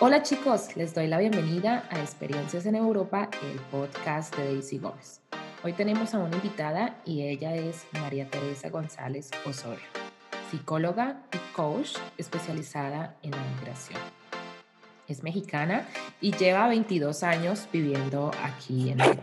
[0.00, 5.20] Hola chicos, les doy la bienvenida a Experiencias en Europa, el podcast de Daisy Gómez.
[5.64, 9.84] Hoy tenemos a una invitada y ella es María Teresa González Osorio,
[10.52, 13.98] psicóloga y coach especializada en la migración.
[15.08, 15.88] Es mexicana
[16.20, 19.22] y lleva 22 años viviendo aquí en México.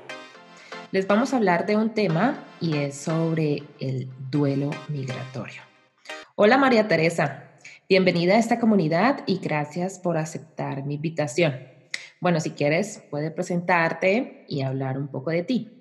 [0.92, 5.62] Les vamos a hablar de un tema y es sobre el duelo migratorio.
[6.36, 7.45] Hola María Teresa,
[7.88, 11.70] Bienvenida a esta comunidad y gracias por aceptar mi invitación.
[12.20, 15.72] Bueno, si quieres, puedes presentarte y hablar un poco de ti.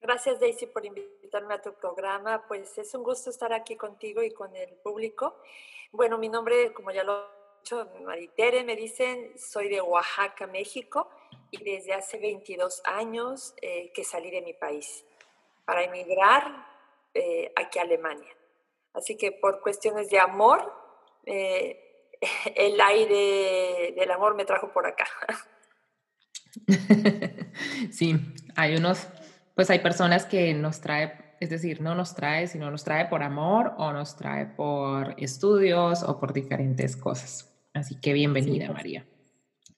[0.00, 2.44] Gracias, Daisy, por invitarme a tu programa.
[2.48, 5.36] Pues es un gusto estar aquí contigo y con el público.
[5.92, 11.08] Bueno, mi nombre, como ya lo he dicho, Maritere, me dicen, soy de Oaxaca, México,
[11.52, 15.04] y desde hace 22 años eh, que salí de mi país
[15.64, 16.66] para emigrar
[17.14, 18.36] eh, aquí a Alemania.
[18.92, 20.79] Así que por cuestiones de amor
[21.26, 21.78] eh,
[22.56, 25.06] el aire del amor me trajo por acá.
[27.90, 28.16] Sí,
[28.56, 29.06] hay unos,
[29.54, 33.22] pues hay personas que nos trae, es decir, no nos trae, sino nos trae por
[33.22, 37.52] amor o nos trae por estudios o por diferentes cosas.
[37.74, 39.06] Así que bienvenida, María.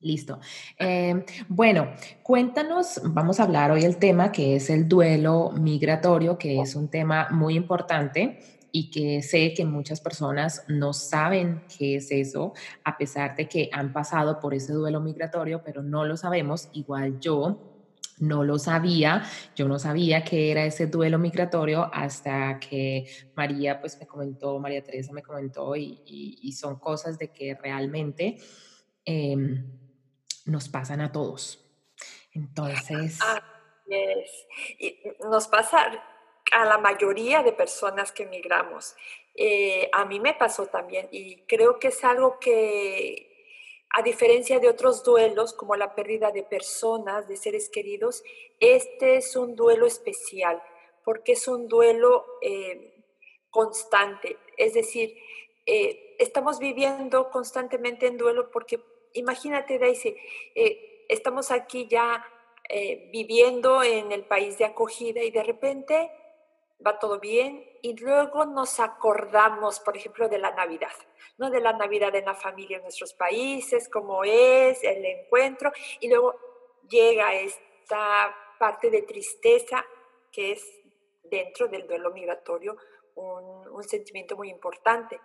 [0.00, 0.40] Listo.
[0.78, 6.60] Eh, bueno, cuéntanos, vamos a hablar hoy el tema que es el duelo migratorio, que
[6.60, 12.10] es un tema muy importante y que sé que muchas personas no saben qué es
[12.10, 16.70] eso, a pesar de que han pasado por ese duelo migratorio, pero no lo sabemos.
[16.72, 17.72] Igual yo
[18.18, 23.98] no lo sabía, yo no sabía qué era ese duelo migratorio hasta que María pues
[23.98, 28.38] me comentó, María Teresa me comentó y, son cosas de que realmente
[29.04, 29.70] em,
[30.46, 31.62] nos pasan a todos.
[32.32, 33.18] Entonces...
[33.22, 33.42] Ah,
[35.30, 35.90] nos pasa
[36.52, 38.94] a la mayoría de personas que emigramos.
[39.34, 43.56] Eh, a mí me pasó también y creo que es algo que,
[43.90, 48.22] a diferencia de otros duelos, como la pérdida de personas, de seres queridos,
[48.60, 50.62] este es un duelo especial,
[51.04, 53.02] porque es un duelo eh,
[53.50, 54.36] constante.
[54.58, 55.16] Es decir,
[55.64, 58.80] eh, estamos viviendo constantemente en duelo porque,
[59.14, 60.16] imagínate, Daisy,
[61.08, 62.26] estamos aquí ya
[63.12, 66.10] viviendo en el país de acogida y de repente
[66.84, 70.92] va todo bien y luego nos acordamos, por ejemplo, de la Navidad,
[71.38, 71.50] ¿no?
[71.50, 76.34] De la Navidad en la familia en nuestros países, cómo es el encuentro y luego
[76.88, 79.84] llega esta parte de tristeza
[80.30, 80.66] que es
[81.24, 82.76] dentro del duelo migratorio
[83.14, 85.20] un, un sentimiento muy importante.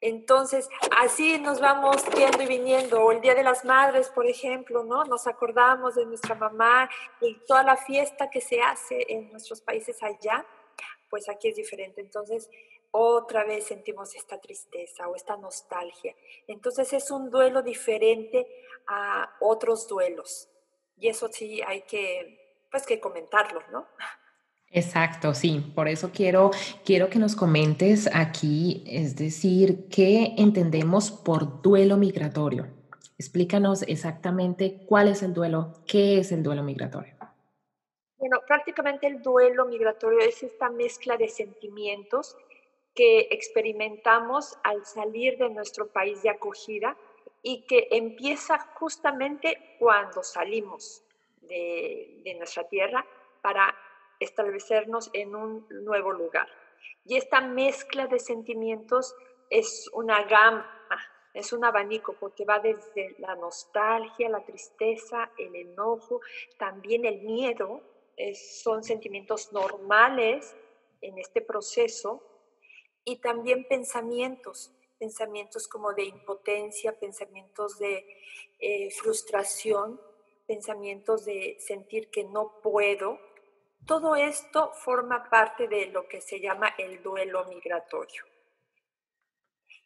[0.00, 3.00] Entonces, así nos vamos yendo y viniendo.
[3.04, 5.04] O el Día de las Madres, por ejemplo, ¿no?
[5.04, 6.90] Nos acordamos de nuestra mamá
[7.20, 10.44] y toda la fiesta que se hace en nuestros países allá
[11.12, 12.00] pues aquí es diferente.
[12.00, 12.48] Entonces,
[12.90, 16.16] otra vez sentimos esta tristeza o esta nostalgia.
[16.46, 18.46] Entonces, es un duelo diferente
[18.86, 20.48] a otros duelos.
[20.96, 23.86] Y eso sí hay que, pues, que comentarlo, ¿no?
[24.70, 25.60] Exacto, sí.
[25.74, 26.50] Por eso quiero,
[26.82, 32.68] quiero que nos comentes aquí, es decir, ¿qué entendemos por duelo migratorio?
[33.18, 37.21] Explícanos exactamente cuál es el duelo, qué es el duelo migratorio.
[38.22, 42.36] Bueno, prácticamente el duelo migratorio es esta mezcla de sentimientos
[42.94, 46.96] que experimentamos al salir de nuestro país de acogida
[47.42, 51.02] y que empieza justamente cuando salimos
[51.40, 53.04] de, nuestra tierra
[53.40, 53.74] para
[54.20, 56.46] establecernos en un nuevo lugar.
[57.04, 59.16] Y esta mezcla de sentimientos
[59.50, 60.70] es una gama,
[61.34, 66.20] es un abanico porque va desde la nostalgia, la tristeza, el enojo,
[66.56, 67.82] también el miedo,
[68.34, 70.54] son sentimientos normales
[71.00, 72.22] en este proceso
[73.04, 78.06] y también pensamientos, pensamientos como de impotencia, pensamientos de
[78.58, 80.00] eh, frustración,
[80.46, 83.18] pensamientos de sentir que no puedo.
[83.86, 88.24] Todo esto forma parte de lo que se llama el duelo migratorio.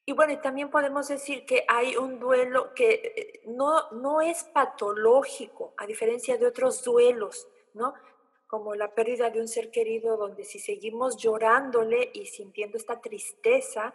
[0.04, 5.74] Y bueno, también podemos decir que hay un duelo que eh, no, no es patológico,
[5.78, 7.94] a diferencia de otros duelos, ¿no?
[8.46, 13.92] Como la pérdida de un ser querido, donde si seguimos llorándole y sintiendo esta tristeza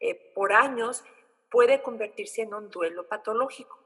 [0.00, 1.04] eh, por años,
[1.50, 3.78] puede convertirse en un duelo patológico.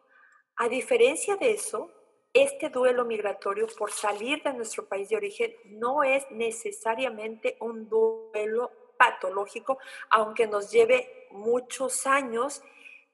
[0.57, 1.91] A diferencia de eso,
[2.33, 8.71] este duelo migratorio por salir de nuestro país de origen no es necesariamente un duelo
[8.99, 9.79] patológico,
[10.11, 12.63] aunque nos lleve muchos años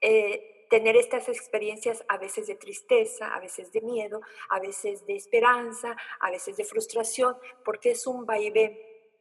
[0.01, 5.15] eh, tener estas experiencias a veces de tristeza, a veces de miedo, a veces de
[5.15, 8.75] esperanza, a veces de frustración, porque es un vaivén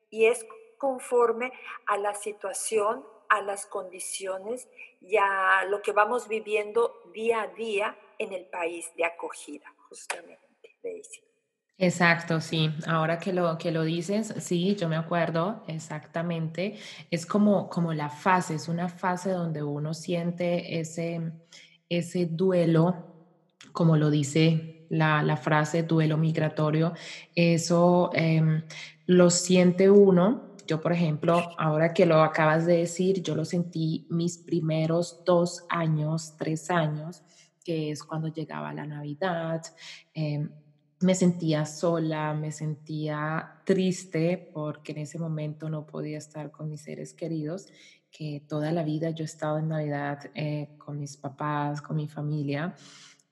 [0.08, 0.46] y es
[0.78, 1.52] conforme
[1.84, 4.66] a la situación, a las condiciones
[5.02, 10.74] y a lo que vamos viviendo día a día en el país de acogida, justamente,
[11.78, 12.70] Exacto, sí.
[12.86, 16.76] Ahora que lo, que lo dices, sí, yo me acuerdo exactamente.
[17.10, 21.32] Es como, como la fase, es una fase donde uno siente ese,
[21.88, 23.16] ese duelo,
[23.72, 26.92] como lo dice la, la frase duelo migratorio.
[27.34, 28.62] Eso em,
[29.06, 30.52] lo siente uno.
[30.66, 35.64] Yo, por ejemplo, ahora que lo acabas de decir, yo lo sentí mis primeros dos
[35.68, 37.22] años, tres años,
[37.64, 39.62] que es cuando llegaba la Navidad.
[40.14, 40.48] Eh,
[41.02, 46.82] me sentía sola, me sentía triste porque en ese momento no podía estar con mis
[46.82, 47.68] seres queridos,
[48.10, 52.08] que toda la vida yo he estado en Navidad eh, con mis papás, con mi
[52.08, 52.74] familia,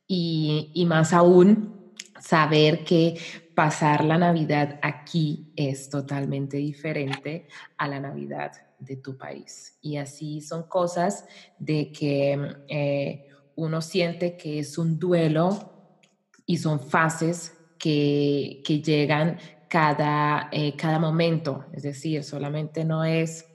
[0.06, 3.18] y, y más aún saber que
[3.54, 9.78] pasar la Navidad aquí es totalmente diferente a la Navidad de tu país.
[9.80, 11.24] Y así son cosas
[11.58, 15.98] de que eh, uno siente que es un duelo
[16.46, 19.38] y son fases que, llegan
[19.68, 23.46] cada, eh, cada momento, es decir, solamente no es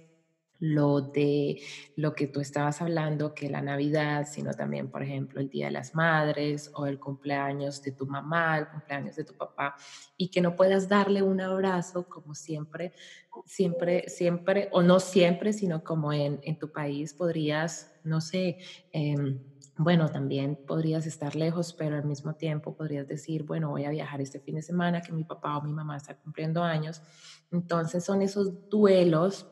[0.59, 1.61] lo de
[1.95, 5.73] lo que tú estabas hablando, que la Navidad, sino también, por ejemplo, el Día de
[5.73, 9.75] las Madres o el cumpleaños de tu mamá, el cumpleaños de tu papá,
[10.17, 12.93] y que no puedas darle un abrazo como siempre,
[13.45, 18.57] siempre, siempre, o no siempre, sino como en, en tu país podrías, no sé,
[18.93, 19.15] eh,
[19.77, 24.21] bueno, también podrías estar lejos, pero al mismo tiempo podrías decir, bueno, voy a viajar
[24.21, 27.01] este fin de semana que mi papá o mi mamá está cumpliendo años.
[27.51, 29.47] Entonces son esos duelos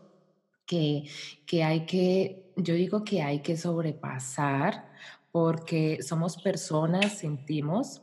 [0.65, 1.03] que,
[1.45, 4.89] que hay que, yo digo que hay que sobrepasar
[5.31, 8.01] porque somos personas, sentimos,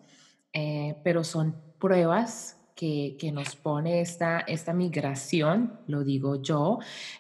[0.53, 6.79] eh, pero son pruebas que, nos pone esta, esta migración, lo digo yo,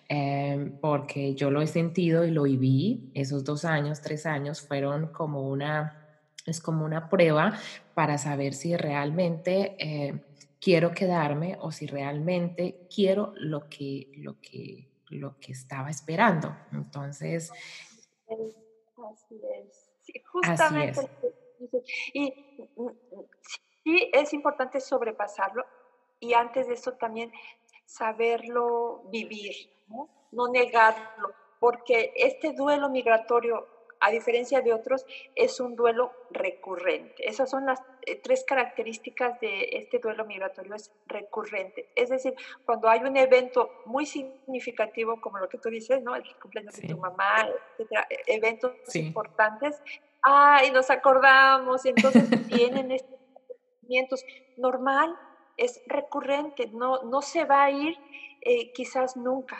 [0.08, 5.08] em, porque yo lo he sentido y lo viví, esos dos años, tres años fueron
[5.08, 7.58] como una, es como una prueba
[7.94, 10.24] para saber si realmente eh,
[10.58, 16.56] quiero quedarme o si realmente quiero lo que, lo que, lo que estaba esperando.
[16.72, 17.50] Entonces...
[19.12, 20.22] Así es.
[20.24, 21.00] justamente.
[22.14, 22.32] Y
[22.76, 22.90] mm, mm,
[23.84, 25.64] Sí, es importante sobrepasarlo
[26.20, 27.32] y antes de eso también
[27.86, 29.54] saberlo vivir,
[30.30, 33.66] no, negarlo, porque este duelo migratorio,
[33.98, 35.04] a diferencia de otros,
[35.34, 37.28] es un duelo recurrente.
[37.28, 41.90] Esas son las eh, tres características de este duelo migratorio, es recurrente.
[41.96, 42.34] Es decir,
[42.64, 46.14] cuando hay un evento muy significativo, como lo que tú dices, ¿no?
[46.14, 49.82] El cumpleaños de tu mamá, etcétera, e, eventos importantes,
[50.22, 52.92] ay, nos acordamos, y entonces vienen
[54.56, 55.18] normal,
[55.56, 57.96] es recurrente, no, no se va a ir
[58.40, 59.58] eh, quizás nunca.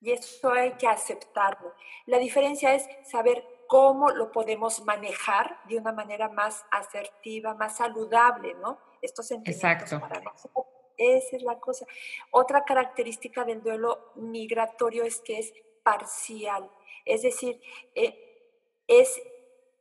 [0.00, 1.74] Y eso hay que aceptarlo.
[2.04, 8.54] La diferencia es saber cómo lo podemos manejar de una manera más asertiva, más saludable,
[8.54, 8.78] ¿no?
[9.00, 10.00] Estos sentimientos Exacto.
[10.00, 10.66] para nosotros.
[10.96, 11.86] Esa es la cosa.
[12.30, 15.52] Otra característica del duelo migratorio es que es
[15.82, 16.70] parcial.
[17.04, 17.60] Es decir,
[17.94, 19.20] eh, es,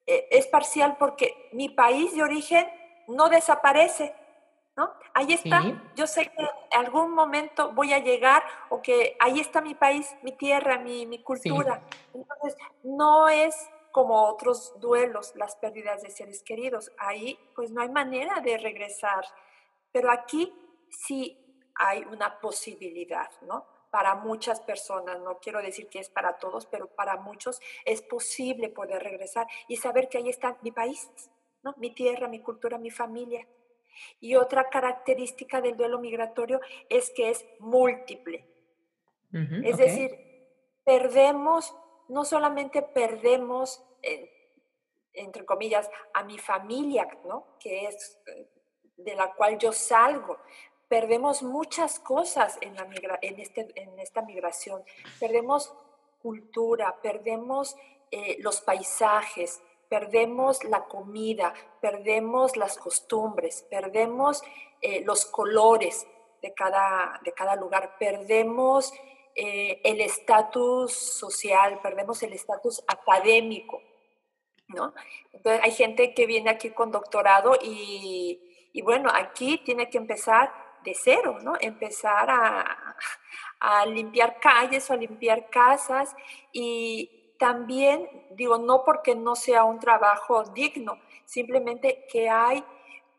[0.07, 2.67] eh, es parcial porque mi país de origen
[3.07, 4.15] no desaparece,
[4.75, 4.91] ¿no?
[5.13, 5.61] Ahí está.
[5.95, 10.13] Yo sé que en algún momento voy a llegar o que ahí está mi país,
[10.21, 11.81] mi tierra, mi, mi cultura.
[12.13, 16.91] Entonces, no es como otros duelos, las pérdidas de seres queridos.
[16.97, 19.25] Ahí, pues no hay manera de regresar.
[19.93, 20.53] Pero aquí
[20.89, 21.41] sí
[21.75, 23.65] hay una posibilidad, ¿no?
[23.91, 28.67] Para muchas personas, no quiero decir que es para todos, pero para muchos es posible
[28.67, 31.09] poder regresar y saber que ahí está mi país,
[31.77, 33.47] mi tierra, mi cultura, mi familia.
[34.19, 38.45] Y otra característica del duelo migratorio es que es múltiple.
[39.31, 40.11] es decir,
[40.83, 41.75] perdemos,
[42.07, 43.83] no solamente perdemos,
[45.13, 47.57] entre comillas, a mi familia, ¿no?
[47.59, 48.47] que es eh,
[48.97, 50.37] de la cual yo salgo,
[50.87, 52.87] perdemos muchas cosas en, la
[53.21, 54.83] en, este, en esta migración.
[55.19, 55.73] Perdemos
[56.21, 57.75] cultura, perdemos
[58.11, 64.43] eh, los paisajes, perdemos la comida, perdemos las costumbres, perdemos
[64.81, 66.07] eh, los colores
[66.41, 68.93] de cada, de cada lugar, perdemos
[69.35, 73.81] eh, el estatus social, perdemos el estatus académico,
[74.67, 74.93] ¿no?
[75.33, 80.53] Entonces hay gente que viene aquí con doctorado y, y bueno, aquí tiene que empezar
[80.83, 81.55] de cero, ¿no?
[81.59, 82.95] Empezar a,
[83.59, 86.15] a limpiar calles o a limpiar casas
[86.51, 92.63] y, también digo, no porque no sea un trabajo digno, simplemente que hay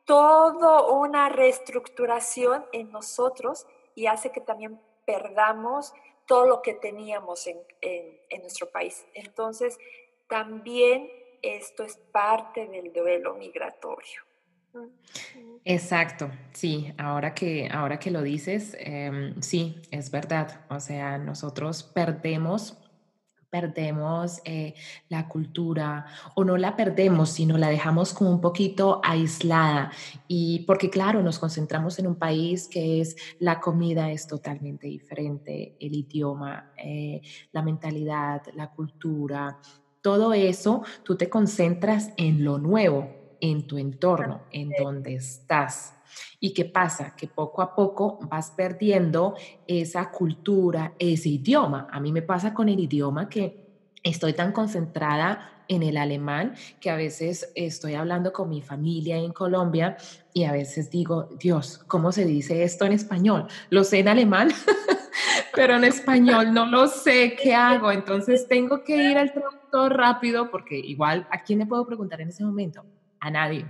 [0.04, 5.95] toda una reestructuración en nosotros y hace que también perdamos
[6.26, 9.06] todo lo que teníamos en, en, nuestro país.
[9.14, 9.78] Entonces,
[10.26, 11.09] también
[11.40, 14.23] esto es parte del duelo migratorio.
[15.64, 20.66] Exacto, sí, ahora que, ahora que lo dices, em, sí, es verdad.
[20.68, 22.76] O sea, nosotros perdemos
[23.50, 24.75] perdemos eh,
[25.09, 29.91] la cultura o no la perdemos, sino la dejamos como un poquito aislada.
[30.29, 35.76] Y porque claro, nos concentramos en un país que es la comida es totalmente diferente,
[35.81, 37.21] el idioma, eh,
[37.53, 39.59] la mentalidad, la cultura,
[40.03, 43.09] todo eso, tú te concentras en lo nuevo,
[43.41, 45.96] en tu entorno, en donde estás.
[46.40, 47.14] ¿Y qué pasa?
[47.16, 49.34] Que poco a poco vas perdiendo
[49.66, 51.88] esa cultura, ese idioma.
[51.90, 53.66] A mí me pasa con el idioma que
[54.02, 59.32] estoy tan concentrada en el alemán que a veces estoy hablando con mi familia en
[59.32, 59.96] Colombia
[60.32, 63.46] y a veces digo, Dios, ¿cómo se dice esto en español?
[63.70, 64.50] Lo sé en alemán,
[65.54, 67.90] pero en español no lo sé, ¿qué hago?
[67.90, 72.28] Entonces tengo que ir al traductor rápido porque igual, ¿a quién le puedo preguntar en
[72.28, 72.84] ese momento?
[73.20, 73.66] A nadie.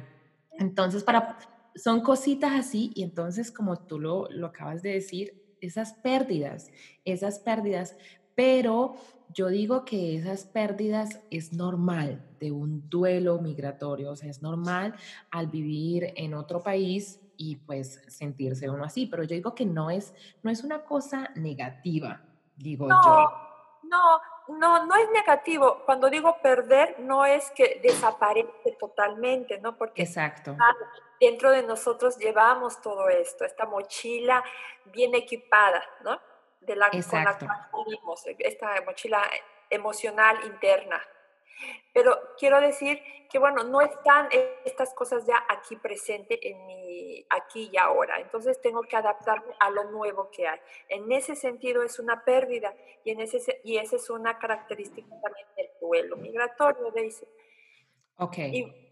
[0.58, 1.38] Entonces, para
[1.76, 6.70] son cositas así y entonces como tú lo, lo acabas de decir, esas pérdidas,
[7.04, 7.96] esas pérdidas,
[8.34, 8.96] pero
[9.32, 14.94] yo digo que esas pérdidas es normal de un duelo migratorio, o sea, es normal
[15.30, 19.90] al vivir en otro país y pues sentirse uno así, pero yo digo que no
[19.90, 22.22] es, no es una cosa negativa,
[22.56, 23.45] digo yo.
[23.88, 25.82] No, no, no es negativo.
[25.84, 29.76] Cuando digo perder, no es que desaparece totalmente, ¿no?
[29.76, 30.56] Porque Exacto.
[31.20, 34.42] dentro de nosotros llevamos todo esto, esta mochila
[34.86, 36.20] bien equipada, ¿no?
[36.60, 37.46] De la, Exacto.
[37.70, 37.86] con
[38.38, 39.22] esta mochila
[39.70, 41.02] emocional interna.
[41.92, 44.28] Pero quiero decir que, bueno, no están
[44.64, 48.20] estas cosas ya aquí presentes en mi aquí y ahora.
[48.20, 50.60] Entonces tengo que adaptarme a lo nuevo que hay.
[50.88, 55.46] En ese sentido es una pérdida y, en ese, y esa es una característica también
[55.56, 57.26] del duelo migratorio, dice.
[58.18, 58.38] Ok.
[58.38, 58.85] Mm,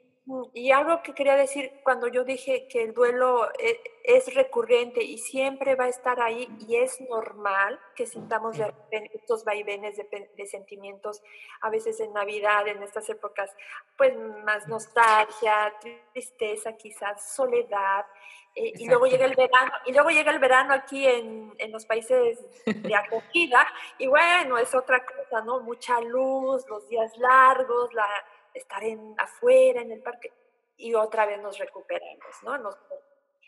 [0.54, 5.19] y algo que quería decir cuando yo dije que el duelo e, es, recurrente y
[5.19, 8.57] siempre va a estar ahí y es normal que sintamos
[8.90, 11.23] estos vaivenes de, sentimientos,
[11.61, 13.54] a veces en Navidad, en estas épocas,
[13.99, 15.73] pues más nostalgia,
[16.12, 18.07] tristeza quizás, soledad,
[18.54, 21.85] eh, y luego llega el verano, y luego llega el verano aquí en, en los
[21.85, 23.66] países de acogida,
[23.99, 25.61] y bueno, es otra cosa, ¿no?
[25.61, 28.07] Mucha luz, los días largos, la
[28.54, 30.32] estar en, afuera, en el parque,
[30.76, 32.70] y otra vez nos recuperamos, ¿no?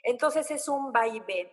[0.02, 1.50] entonces es un vaivén.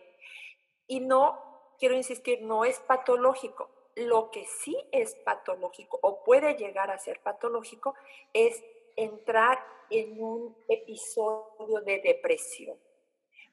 [0.86, 3.70] Y no, quiero insistir, no es patológico.
[3.96, 7.94] Lo que sí es patológico o puede llegar a ser patológico
[8.32, 8.62] es
[8.96, 9.58] entrar
[9.90, 12.78] en un episodio de depresión.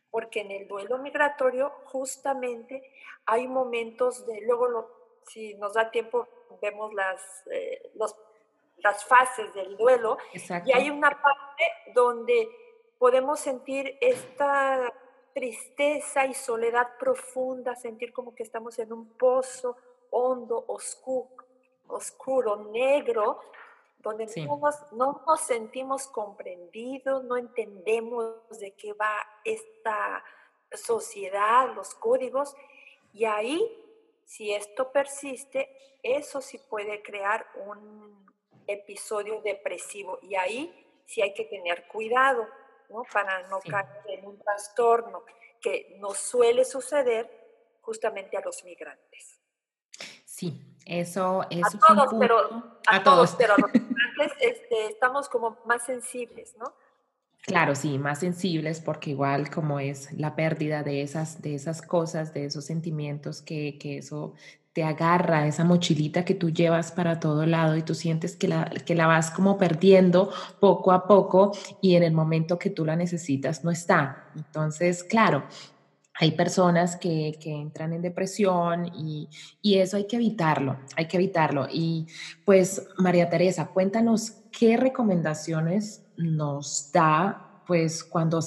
[0.10, 2.84] Porque en el duelo migratorio justamente
[3.26, 4.90] hay momentos de, luego
[5.28, 6.28] si nos da tiempo,
[6.62, 8.16] vemos las, eh, los
[8.84, 10.18] las fases del duelo.
[10.66, 12.50] Y hay una parte donde
[12.98, 14.94] podemos sentir esta
[15.34, 19.78] tristeza y soledad profunda, sentir como que estamos en un pozo
[20.10, 21.30] hondo, oscuro,
[21.88, 23.40] oscuro negro,
[24.00, 24.28] donde
[24.92, 30.24] no, nos, sentimos comprendidos, no entendemos de qué va esta
[30.72, 32.56] sociedad, los códigos,
[33.14, 33.62] y ahí,
[34.26, 35.70] si esto persiste,
[36.02, 38.26] eso sí puede crear un
[38.74, 42.48] episodio depresivo y ahí sí hay que tener cuidado,
[42.90, 43.04] ¿no?
[43.12, 45.24] Para no caer en un trastorno
[45.62, 47.30] que nos suele suceder
[47.82, 49.40] justamente a los migrantes.
[50.26, 53.36] Sí, eso es a todos, pero a, todos.
[53.38, 56.74] pero los migrantes este, estamos como más sensibles, ¿no?
[57.44, 62.34] Claro, sí, más sensibles porque igual como es la pérdida de esas, de esas cosas,
[62.34, 64.34] de esos sentimientos que, que eso
[64.74, 68.66] te agarra esa mochilita que tú llevas para todo lado y tú sientes que la,
[68.86, 71.52] que la vas como perdiendo poco a poco
[71.82, 74.30] y en el momento que tú la necesitas no está.
[74.36, 75.44] Entonces, claro,
[76.16, 79.28] hay personas que, que entran en depresión y,
[79.62, 81.68] y, eso hay que evitarlo, hay que evitarlo.
[81.72, 82.08] Y
[82.46, 88.40] pues, María Teresa, cuéntanos qué recomendaciones nos da pues cuando,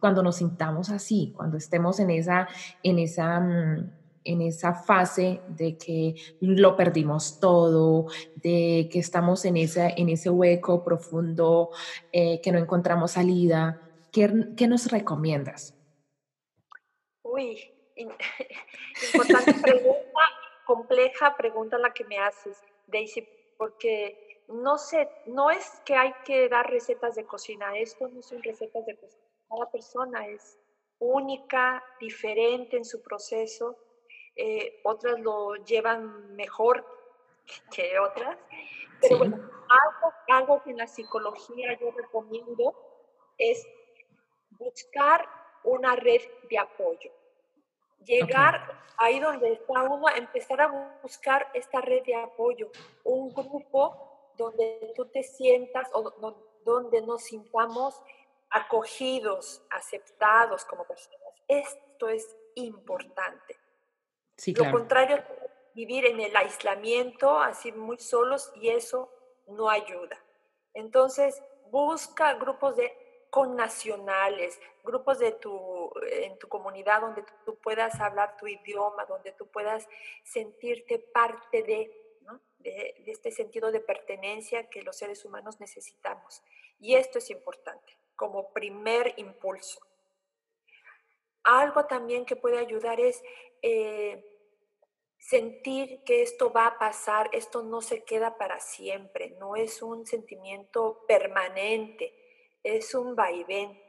[0.00, 2.48] cuando nos sintamos así, cuando estemos en esa,
[2.82, 3.90] en esa mm,
[4.24, 10.30] en esa fase de que lo perdimos todo, de que estamos en, esa, en ese
[10.30, 11.70] hueco profundo,
[12.12, 13.80] eh, que no encontramos salida.
[14.10, 15.74] ¿Qué, ¿Qué, nos recomiendas?
[17.22, 17.60] Uy,
[19.14, 20.20] importante pregunta,
[20.66, 23.28] compleja pregunta la que me haces, Daisy,
[23.58, 28.42] porque no sé, no es que hay que dar recetas de cocina, esto no son
[28.42, 30.58] recetas de cocina, cada persona es
[30.98, 33.76] única, diferente en su proceso
[34.36, 36.84] eh, otras lo llevan mejor
[37.74, 38.38] que otras.
[39.00, 42.74] Pero bueno, algo, algo que en la psicología yo recomiendo
[43.36, 43.66] es
[44.50, 45.28] buscar
[45.64, 47.10] una red de apoyo.
[48.04, 52.70] Llegar ahí donde está uno, empezar a buscar esta red de apoyo,
[53.02, 58.00] un grupo donde tú te sientas o donde nos sintamos
[58.50, 61.20] acogidos, aceptados como personas.
[61.48, 63.58] Esto es importante.
[64.56, 65.22] Lo contrario,
[65.74, 69.10] vivir en el aislamiento, así muy solos, y eso
[69.48, 70.18] no ayuda.
[70.72, 72.96] Entonces, busca grupos de
[73.30, 79.48] connacionales, grupos de tu, en tu comunidad donde tú puedas hablar tu idioma, donde tú
[79.48, 79.88] puedas
[80.22, 81.90] sentirte parte de,
[82.58, 86.42] de, de este sentido de pertenencia que los seres humanos necesitamos.
[86.78, 89.80] Y esto es importante como primer impulso.
[91.42, 93.22] Algo también que puede ayudar es
[93.66, 94.22] eh,
[95.16, 100.04] sentir que esto va a pasar, esto no se queda para siempre, no es un
[100.04, 102.12] sentimiento permanente,
[102.62, 103.82] es un vaivén.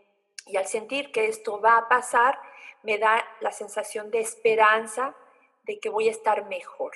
[0.46, 2.40] Y al sentir que esto va a pasar,
[2.84, 5.14] me da la sensación de esperanza
[5.64, 6.94] de que voy a estar mejor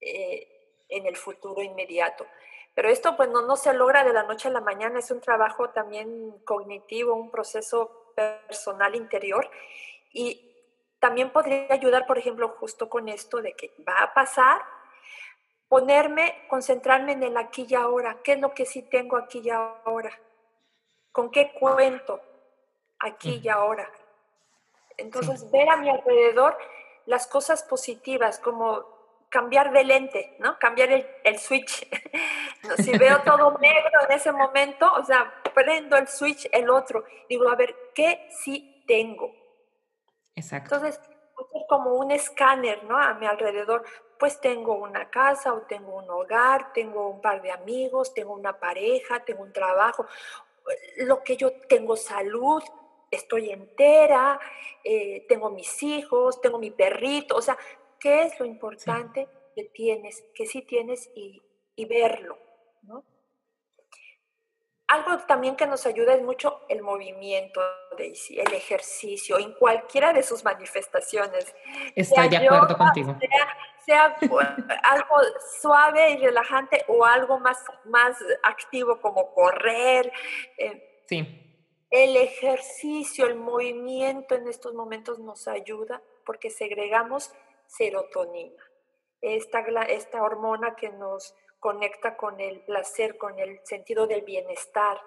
[0.00, 0.48] eh,
[0.88, 2.26] en el futuro inmediato.
[2.74, 5.20] Pero esto pues no, no se logra de la noche a la mañana, es un
[5.20, 9.48] trabajo también cognitivo, un proceso personal interior.
[10.12, 10.51] Y
[11.02, 14.62] también podría ayudar, por ejemplo, justo con esto de que va a pasar,
[15.66, 18.18] ponerme, concentrarme en el aquí y ahora.
[18.22, 20.16] ¿Qué es lo que sí tengo aquí y ahora?
[21.10, 22.20] ¿Con qué cuento
[23.00, 23.90] aquí y ahora?
[24.96, 26.56] Entonces, ver a mi alrededor
[27.06, 28.86] las cosas positivas, como
[29.28, 30.56] cambiar de lente, ¿no?
[30.60, 30.88] Cambiar
[31.24, 31.84] el, switch.
[32.76, 37.04] si veo todo negro en ese momento, o sea, prendo el switch, el otro.
[37.28, 39.41] Digo, a ver, ¿qué sí tengo?
[40.34, 40.74] Exacto.
[40.74, 41.00] Entonces,
[41.54, 42.96] es como un escáner, ¿no?
[42.96, 43.84] A mi alrededor,
[44.18, 48.58] pues tengo una casa o tengo un hogar, tengo un par de amigos, tengo una
[48.58, 50.06] pareja, tengo un trabajo,
[50.98, 52.62] lo que yo tengo salud,
[53.10, 54.38] estoy entera,
[54.84, 57.56] eh, tengo mis hijos, tengo mi perrito, o sea,
[57.98, 61.42] qué es lo importante que tienes, que sí tienes y,
[61.88, 62.38] verlo,
[62.82, 63.04] ¿no?
[64.92, 67.62] Algo también que nos ayuda es mucho el movimiento,
[67.96, 71.54] Daisy, el ejercicio, en cualquiera de sus manifestaciones.
[71.96, 73.16] Estoy de acuerdo contigo.
[73.86, 74.14] Sea,
[74.82, 75.16] algo
[75.62, 80.12] suave y relajante o algo más, más activo como correr.
[80.58, 81.64] Eh, sí.
[81.90, 87.32] El ejercicio, el movimiento en estos momentos nos ayuda porque segregamos
[87.66, 88.62] serotonina,
[89.22, 94.98] esta, esta hormona que nos conecta con el placer, con el sentido del bienestar.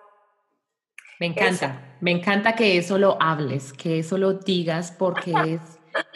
[1.19, 5.61] Me encanta, me encanta que eso lo hables, que eso lo digas porque es,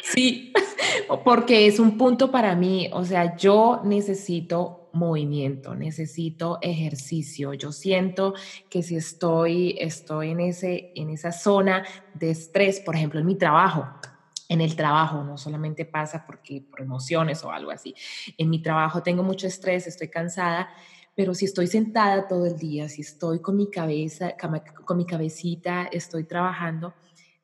[0.01, 0.53] sí,
[1.25, 7.53] porque es un punto para mí, o sea, yo necesito movimiento, necesito ejercicio.
[7.53, 8.33] Yo siento
[8.69, 13.35] que si estoy, estoy en, ese, en esa zona de estrés, por ejemplo, en mi
[13.35, 13.89] trabajo,
[14.49, 17.95] en el trabajo, no solamente pasa porque por emociones o algo así.
[18.37, 20.69] En mi trabajo tengo mucho estrés, estoy cansada,
[21.15, 24.33] pero si estoy sentada todo el día, si estoy con mi cabeza,
[24.85, 26.95] con mi cabecita, estoy trabajando,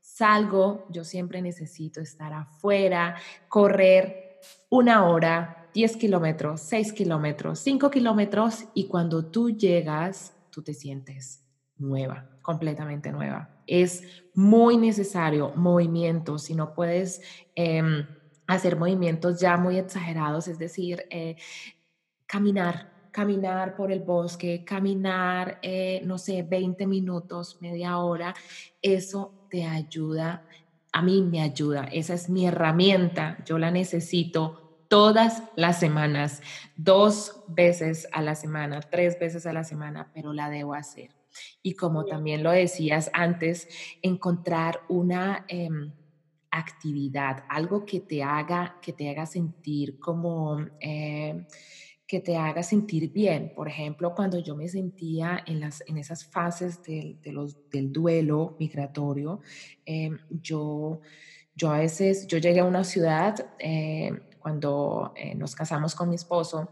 [0.02, 3.16] salgo, yo siempre necesito estar afuera,
[3.48, 4.40] correr
[4.70, 11.44] una hora, 10 kilómetros, 6 kilómetros, 5 kilómetros y cuando tú llegas, tú te sientes
[11.78, 13.55] nueva, completamente nueva.
[13.68, 17.22] Es muy necesario movimiento, si no puedes
[17.56, 18.06] em,
[18.48, 21.36] hacer movimientos ya muy exagerados, es decir, eh,
[22.28, 28.36] caminar, caminar por el bosque, caminar, eh, no sé, 20 minutos, media hora,
[28.82, 30.46] eso te ayuda,
[30.92, 36.42] a mí me ayuda, esa es mi herramienta, yo la necesito todas las semanas,
[36.76, 41.10] dos veces a la semana, tres veces a la semana, pero la debo hacer.
[41.62, 43.68] Y como también lo decías antes,
[44.02, 45.92] encontrar una em,
[46.52, 50.58] actividad, algo que te haga, que te haga sentir como...
[50.80, 51.46] Em,
[52.08, 53.52] que te haga sentir bien.
[53.56, 57.92] Por ejemplo, cuando yo me sentía en, las, en esas fases del, de los, del
[57.92, 59.42] duelo migratorio,
[59.88, 61.02] em, yo,
[61.56, 63.36] yo a veces, yo llegué a una ciudad
[64.46, 66.70] cuando eh, nos casamos con mi esposo,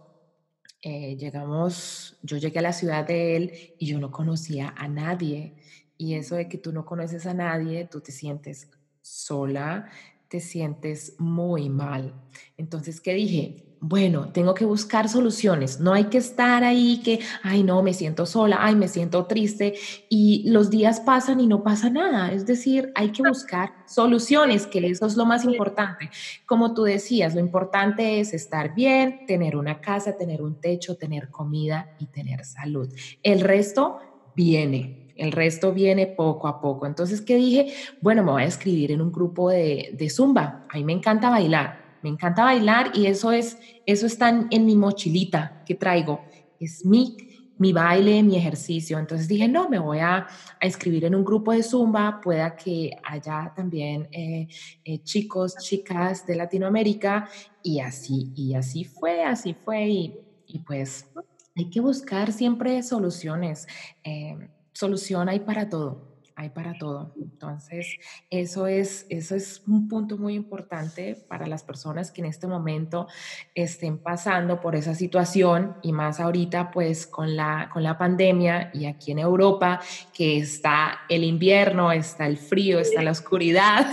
[0.86, 5.56] eh, llegamos, yo llegué a la ciudad de él y yo no conocía a nadie.
[5.98, 8.70] Y eso de que tú no conoces a nadie, tú te sientes
[9.02, 9.90] sola,
[10.34, 12.12] te sientes muy mal.
[12.58, 13.78] Entonces, ¿qué dije?
[13.80, 15.80] Bueno, tengo que buscar soluciones.
[15.80, 19.76] No hay que estar ahí que, ay, no, me siento sola, ay, me siento triste
[20.10, 22.32] y los días pasan y no pasa nada.
[22.32, 26.10] Es decir, hay que buscar soluciones, que eso es lo más importante.
[26.48, 31.30] Como tú decías, lo importante es estar bien, tener una casa, tener un techo, tener
[31.30, 32.92] comida y tener salud.
[33.22, 34.00] El resto
[34.36, 35.03] viene.
[35.16, 36.86] El resto viene poco a poco.
[36.86, 37.74] Entonces, ¿qué dije?
[38.02, 40.66] Bueno, me voy a escribir en un grupo de, de Zumba.
[40.70, 44.76] A mí me encanta bailar me encanta bailar y eso es, eso está en, mi
[44.76, 46.22] mochilita que traigo.
[46.60, 47.16] Es mi,
[47.58, 49.00] mi baile, mi ejercicio.
[49.00, 50.28] Entonces dije, no, me voy a,
[50.60, 54.48] a inscribir en un grupo de Zumba, pueda que haya también eh,
[54.84, 57.30] eh, chicos, chicas de Latinoamérica
[57.64, 61.10] y así, y así fue, así fue y, y pues
[61.56, 63.66] hay que buscar siempre soluciones.
[64.04, 67.14] Eh, solución hay para todo hay para todo.
[67.22, 67.98] Entonces,
[68.30, 73.08] eso es, eso es un punto muy importante para las personas que en este momento
[73.54, 78.86] estén pasando por esa situación y más ahorita pues con la, con la pandemia y
[78.86, 79.80] aquí en Europa
[80.14, 83.86] que está el invierno, está el frío, está la oscuridad,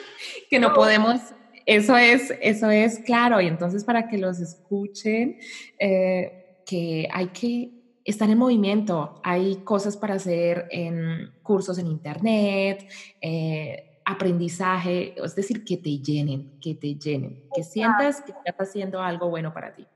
[0.50, 1.20] que no podemos
[1.64, 3.42] eso es, eso es claro.
[3.42, 5.38] Y entonces para que los escuchen,
[5.78, 7.77] eh, que hay que
[8.10, 9.20] están en movimiento.
[9.22, 12.88] Hay cosas para hacer en cursos en internet,
[13.20, 19.02] eh, aprendizaje, es decir, que te llenen, que te llenen, que sientas que estás haciendo
[19.02, 19.86] algo bueno para ti.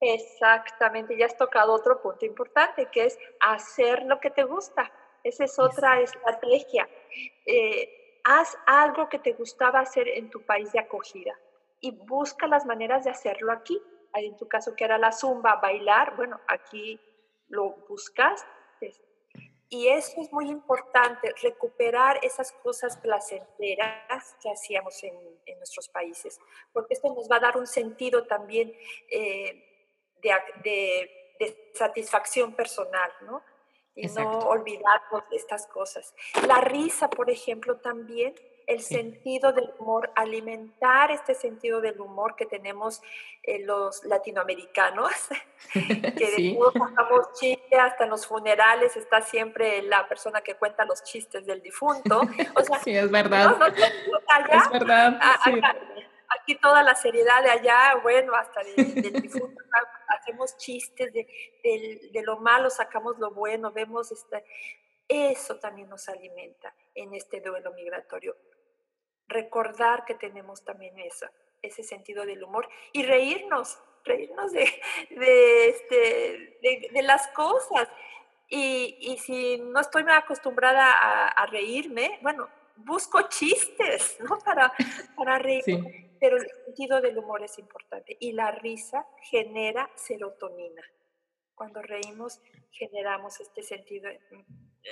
[0.00, 4.90] Exactamente, ya has tocado otro punto importante, que es hacer lo que te gusta.
[5.24, 6.88] Esa es otra estrategia.
[7.44, 11.34] Eh, haz algo que te gustaba hacer en tu país de acogida
[11.80, 13.82] y busca las maneras de hacerlo aquí.
[14.14, 16.98] En tu caso, que era la zumba, bailar, bueno, aquí
[17.50, 18.48] lo buscaste.
[19.68, 25.14] Y eso es muy importante, recuperar esas cosas placenteras que hacíamos en,
[25.58, 26.40] nuestros países,
[26.72, 28.74] porque esto nos va a dar un sentido también
[29.10, 29.86] eh,
[30.22, 31.10] de,
[31.74, 33.42] satisfacción personal, ¿no?
[33.94, 36.14] Y no olvidarnos de estas cosas.
[36.46, 38.34] La risa, por ejemplo, también
[38.66, 43.02] el sentido del humor, alimentar este sentido del humor que tenemos
[43.64, 45.10] los latinoamericanos,
[45.72, 50.84] que de todos sacamos chistes, hasta en los funerales está siempre la persona que cuenta
[50.84, 52.20] los chistes del difunto.
[52.84, 53.56] sí, es verdad.
[54.50, 55.20] es verdad.
[56.40, 59.60] Aquí toda la seriedad de allá, bueno, hasta del difunto
[60.20, 61.26] hacemos chistes de,
[62.12, 64.44] de, lo malo, sacamos lo bueno, vemos este,
[65.10, 68.36] eso también nos alimenta en este duelo migratorio
[69.30, 71.26] recordar que tenemos también eso,
[71.62, 74.68] ese sentido del humor y reírnos, reírnos de,
[75.10, 77.88] de, este, de, las cosas.
[78.48, 84.38] Y, y, si no estoy acostumbrada a, reírme, bueno, busco chistes, ¿no?
[84.44, 84.72] Para,
[85.16, 86.16] para reírme.
[86.20, 90.82] Pero el sentido del humor es importante y la risa genera serotonina.
[91.54, 92.40] Cuando reímos
[92.72, 94.10] generamos este sentido,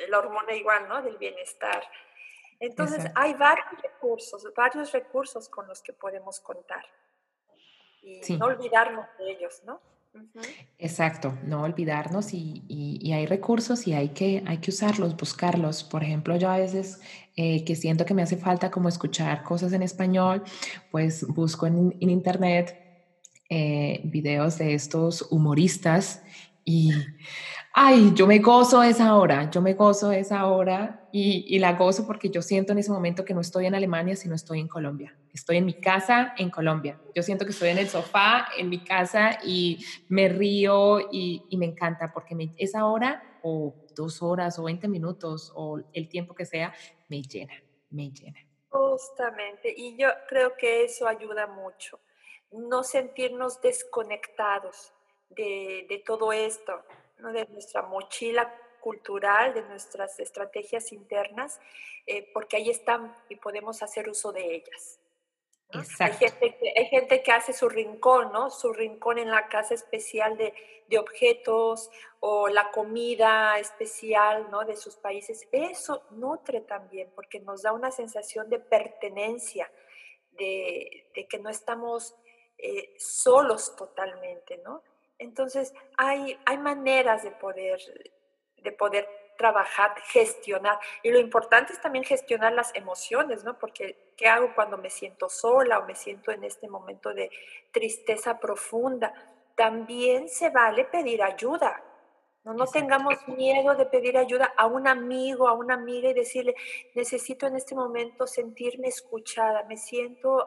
[0.09, 1.03] la hormona igual, ¿no?
[1.03, 1.83] Del bienestar.
[2.61, 6.85] Entonces, hay varios recursos, varios recursos con los que podemos contar.
[8.03, 9.81] Y no olvidarnos de ellos, ¿no?
[10.79, 15.85] Exacto, no olvidarnos y, hay recursos y hay que, hay que usarlos, buscarlos.
[15.85, 17.01] Por ejemplo, yo a veces
[17.37, 20.43] eh, que siento que me hace falta como escuchar cosas en español,
[20.91, 22.77] pues busco en, internet
[23.51, 26.23] eh, videos de estos humoristas
[26.65, 26.93] y
[27.73, 32.31] ay, yo me gozo esa hora, yo me gozo esa hora y, la gozo porque
[32.31, 35.17] yo siento en ese momento que no estoy en Alemania, sino estoy en Colombia.
[35.33, 37.01] Estoy en mi casa en Colombia.
[37.15, 41.67] Yo siento que estoy en el sofá, en mi casa y me río y, me
[41.67, 46.73] encanta porque esa hora o dos horas o 20 minutos o el tiempo que sea,
[47.09, 47.55] me llena,
[47.91, 48.41] me llena.
[48.71, 52.01] Justamente, y yo creo que eso ayuda mucho,
[52.53, 54.93] no sentirnos desconectados
[55.31, 56.73] de, de todo esto
[57.19, 61.61] de nuestra mochila cultural, de nuestras estrategias internas,
[62.07, 65.01] eh, porque ahí están y podemos hacer uso de ellas.
[65.99, 68.51] Hay, gente que, hay gente que hace su rincón, ¿no?
[68.51, 70.55] Su rincón en la casa especial de,
[70.89, 74.65] de, objetos o la comida especial, ¿no?
[74.65, 75.47] De sus países.
[75.53, 79.71] Eso nutre también porque nos da una sensación de pertenencia,
[80.31, 82.15] de, de que no estamos
[82.57, 84.83] eh, solos totalmente, ¿no?
[85.19, 87.81] Entonces, hay, hay maneras de poder,
[88.57, 90.79] de poder trabajar, gestionar.
[91.03, 93.59] Y lo importante es también gestionar las emociones, ¿no?
[93.59, 97.31] Porque, ¿qué hago cuando me siento sola o me siento en este momento de
[97.71, 99.15] tristeza profunda?
[99.55, 101.83] También se vale pedir ayuda,
[102.45, 106.55] No, tengamos miedo de pedir ayuda a un amigo, a una amiga y decirle,
[106.95, 110.45] necesito en este momento sentirme escuchada, me siento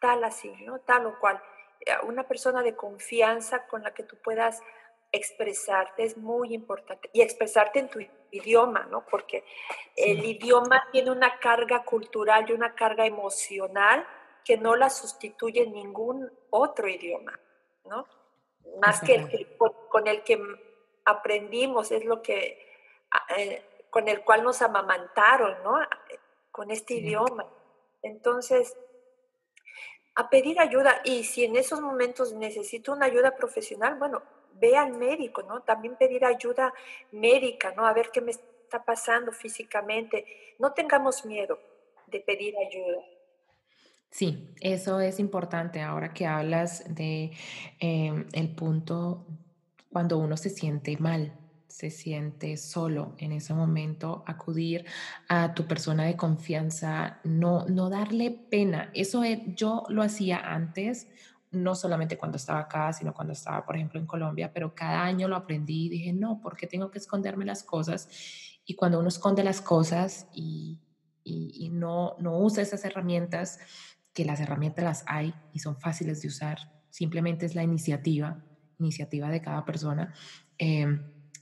[0.00, 0.80] tal así, ¿no?
[0.80, 1.40] Tal o cual.
[1.80, 4.60] Eh, una persona de confianza con la que tú puedas
[5.12, 7.10] expresarte es muy importante.
[7.12, 9.04] Y expresarte en tu idioma, ¿no?
[9.06, 9.44] Porque
[9.96, 14.06] el idioma tiene una carga cultural y una carga emocional
[14.44, 17.38] que no la sustituye ningún otro idioma,
[17.84, 18.06] ¿no?
[18.80, 19.56] Más que el
[19.88, 20.40] con el que
[21.04, 22.58] aprendimos, es lo que,
[23.36, 25.78] eh, con el cual nos amamantaron, ¿no?
[26.52, 27.46] Con este idioma.
[28.02, 28.76] Entonces,
[30.20, 34.22] a pedir ayuda y si en esos momentos necesito una ayuda profesional, bueno,
[34.60, 35.62] ve al médico, ¿no?
[35.62, 36.74] También pedir ayuda
[37.12, 37.86] médica, ¿no?
[37.86, 40.26] A ver qué me está pasando físicamente.
[40.58, 41.58] No tengamos miedo
[42.06, 43.02] de pedir ayuda.
[44.10, 47.30] Sí, eso es importante ahora que hablas de
[47.78, 49.26] em, el punto
[49.90, 51.32] cuando uno se siente mal,
[51.70, 54.84] se siente solo en ese momento, acudir
[55.28, 58.90] a tu persona de confianza, no, no darle pena.
[58.92, 59.22] Eso
[59.54, 61.06] yo lo hacía antes,
[61.52, 65.28] no solamente cuando estaba acá, sino cuando estaba, por ejemplo, en Colombia, pero cada año
[65.28, 68.08] lo aprendí y dije, no, ¿por qué tengo que esconderme las cosas?
[68.64, 70.80] Y cuando uno esconde las cosas y,
[71.22, 73.60] y, no, no usa esas herramientas,
[74.12, 76.58] que las herramientas las hay y son fáciles de usar,
[76.90, 78.44] simplemente es la iniciativa,
[78.78, 80.12] iniciativa de cada persona.
[80.58, 80.86] Eh,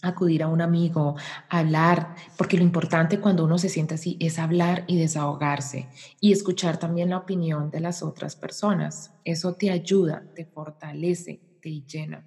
[0.02, 1.16] acudir a un amigo,
[1.48, 5.88] hablar, porque lo importante cuando uno se siente así es hablar y desahogarse
[6.20, 9.12] y escuchar también la opinión de las otras personas.
[9.24, 12.26] Eso te ayuda, te fortalece, te llena.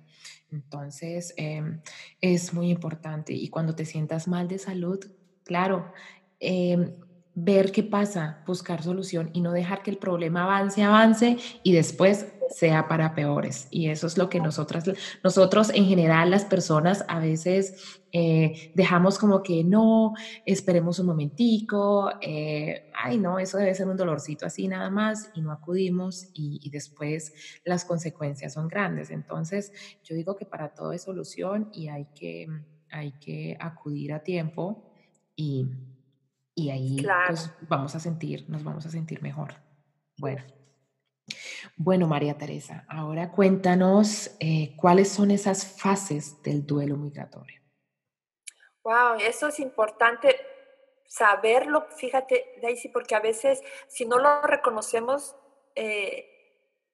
[0.49, 1.81] Entonces, em,
[2.19, 3.34] es muy importante.
[3.34, 4.99] Y cuando te sientas mal de salud,
[5.43, 5.91] claro,
[6.39, 6.93] em,
[7.34, 12.25] ver qué pasa, buscar solución y no dejar que el problema avance, avance y después
[12.53, 13.67] sea para peores.
[13.71, 14.83] Y eso es lo que nosotras,
[15.23, 20.13] nosotros en general, las personas a veces eh, dejamos como que no,
[20.45, 25.41] esperemos un momentico, eh, ay no, eso debe ser un dolorcito así nada más y
[25.41, 27.33] no acudimos y, y, después
[27.63, 29.11] las consecuencias son grandes.
[29.11, 29.71] Entonces,
[30.03, 32.47] yo digo que para todo es solución y hay que,
[32.91, 34.91] hay que acudir a tiempo
[35.35, 35.67] y
[36.55, 39.55] y ahí pues, vamos a sentir, nos vamos a sentir mejor.
[40.17, 40.43] Bueno.
[41.76, 47.62] Bueno, María Teresa, ahora cuéntanos eh, cuáles son esas fases del duelo migratorio.
[48.84, 50.36] Wow, eso es importante
[51.08, 55.36] saberlo, fíjate, Daisy, porque a veces si no lo reconocemos,
[55.76, 56.28] eh,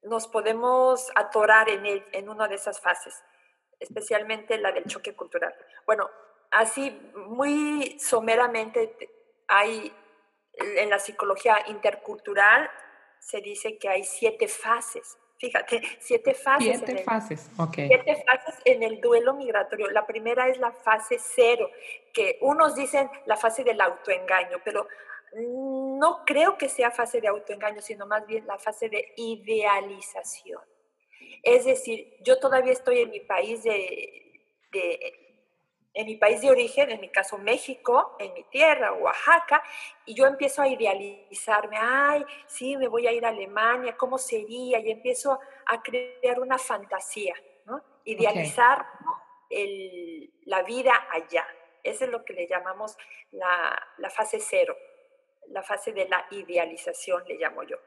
[0.04, 3.24] nos podemos atorar en, en una de esas fases,
[3.80, 5.54] especialmente la del choque cultural.
[5.86, 6.10] Bueno,
[6.52, 6.92] así
[7.28, 8.96] muy someramente
[9.48, 9.94] hay,
[10.54, 12.70] en la psicología intercultural
[13.20, 15.18] se dice que hay siete fases.
[15.40, 16.78] Fíjate, siete fases.
[16.80, 17.74] Siete fases, ok.
[17.76, 19.90] Siete fases en el duelo migratorio.
[19.92, 21.70] La primera es la fase cero,
[22.14, 24.88] que unos dicen la fase del autoengaño, pero
[25.34, 30.62] no creo que sea fase de autoengaño, sino más bien la fase de idealización.
[31.44, 35.27] Es decir, yo todavía estoy en mi país de, de
[35.98, 39.64] en mi país de origen, en mi caso México, en mi tierra, Oaxaca,
[40.06, 44.78] y yo empiezo a idealizarme, ay, sí, me voy a ir a Alemania, ¿cómo sería?
[44.78, 47.34] Y empiezo a crear una fantasía,
[47.66, 47.84] ¿no?
[48.04, 48.86] Idealizar
[50.46, 51.48] la vida allá.
[51.82, 52.96] Eso es lo que le llamamos
[53.32, 54.78] la, la, fase cero,
[55.48, 57.78] la fase de la idealización, le llamo yo.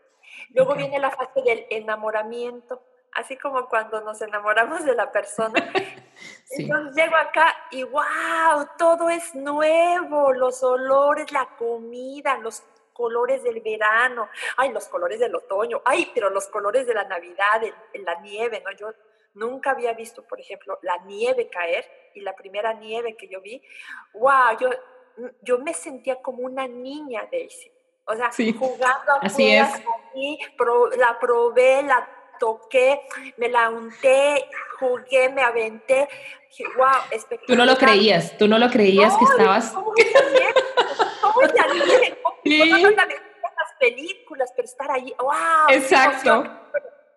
[0.49, 5.73] Luego viene la fase del enamoramiento, así como cuando nos enamoramos de la persona.
[6.51, 13.61] Entonces llego acá y wow, todo es nuevo, los olores, la comida, los colores del
[13.61, 17.63] verano, ay, los colores del otoño, ay, pero los colores de la Navidad,
[17.95, 18.73] la nieve, ¿no?
[18.73, 18.93] Yo
[19.35, 23.63] nunca había visto, por ejemplo, la nieve caer y la primera nieve que yo vi,
[24.15, 24.71] wow, yo,
[25.43, 27.71] yo me sentía como una niña, Daisy.
[28.07, 29.69] O sea, jugando Así es.
[30.97, 33.03] la probé, la toqué,
[33.37, 34.49] me la unté,
[34.81, 36.09] jugué, me aventé.
[36.77, 37.47] Wow, espectacular.
[37.47, 39.73] Tú no lo creías, tú no lo creías que estabas.
[39.73, 41.47] ¿cómo
[42.45, 42.85] sí.
[43.61, 45.69] las películas, pero estar ahí, wow.
[45.71, 46.45] Exacto.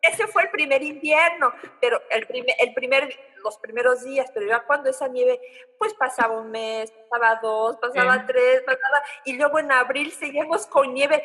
[0.02, 4.60] Ese fue el primer invierno, pero el primer, el primer, los primeros días, pero ya
[4.66, 5.40] cuando esa nieve,
[5.78, 10.94] pues pasaba un mes, pasaba dos, pasaba tres, pasaba, y luego en abril seguimos con
[10.94, 11.24] nieve.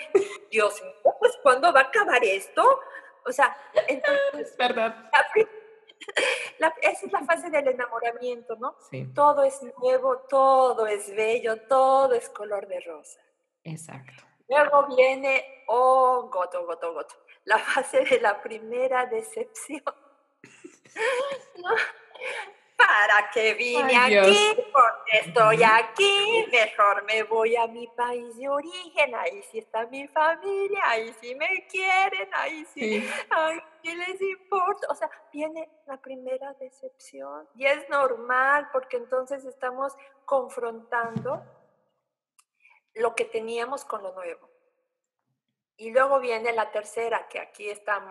[0.50, 2.80] Dios mío, pues ¿cuándo va a acabar esto?
[3.28, 4.50] O sea, entonces...
[4.50, 5.10] Es verdad.
[6.82, 8.76] esa es la fase del enamoramiento, ¿no?
[8.90, 9.06] Sí.
[9.14, 13.20] Todo es nuevo, todo es bello, todo es color de rosa.
[13.64, 14.24] Exacto.
[14.48, 17.14] Luego viene, oh, goto, goto, goto,
[17.44, 19.82] la fase de la primera decepción.
[21.56, 21.74] ¿No?
[22.88, 24.56] ¿Para qué vine aquí?
[24.72, 26.46] Porque estoy aquí.
[26.50, 29.14] Mejor me voy a mi país de origen.
[29.14, 30.80] Ahí sí está mi familia.
[30.86, 32.30] Ahí sí me quieren.
[32.32, 33.06] Ahí sí.
[33.28, 34.86] Ay, ¿Qué les importa?
[34.88, 37.46] O sea, viene la primera decepción.
[37.56, 39.92] Y es normal porque entonces estamos
[40.24, 41.42] confrontando
[42.94, 44.48] lo que teníamos con lo nuevo.
[45.76, 48.02] Y luego viene la tercera, que aquí está,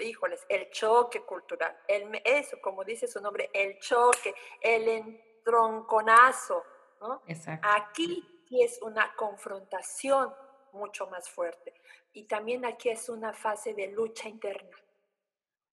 [0.00, 1.76] híjoles, el choque cultural.
[1.88, 6.64] El, eso, como dice su nombre, el choque, el entronconazo.
[7.00, 7.22] ¿no?
[7.26, 7.68] Exacto.
[7.70, 10.32] Aquí es una confrontación
[10.72, 11.74] mucho más fuerte.
[12.12, 14.76] Y también aquí es una fase de lucha interna.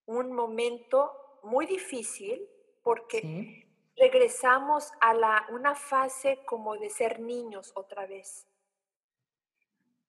[0.05, 2.47] Un momento muy difícil
[2.83, 8.47] porque regresamos a la, una fase como de ser niños otra vez.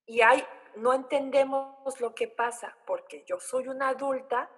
[0.07, 0.45] Y hay
[0.77, 4.51] no entendemos lo que pasa porque yo soy una adulta,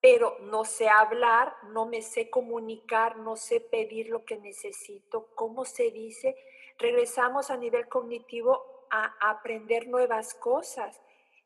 [0.00, 5.64] pero no sé hablar, no me sé comunicar, no sé pedir lo que necesito, cómo
[5.64, 6.36] se dice.
[6.78, 11.00] Regresamos a nivel cognitivo a, aprender nuevas cosas